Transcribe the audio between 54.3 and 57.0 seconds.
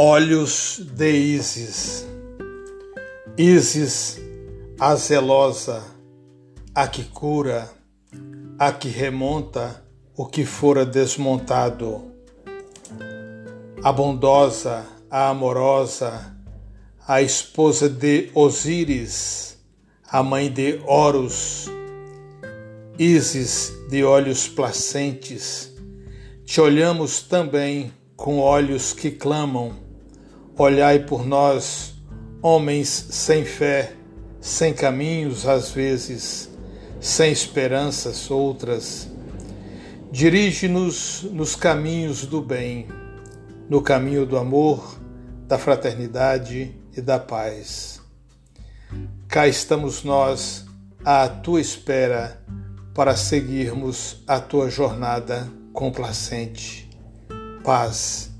tua jornada complacente.